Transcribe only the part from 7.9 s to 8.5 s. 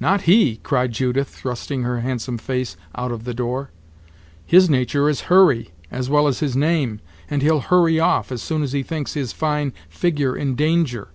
off, as